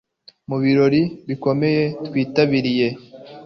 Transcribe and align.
mu 0.49 0.57
birori 0.63 1.01
bikomeye 1.27 1.83
twitabiriye 2.07 2.87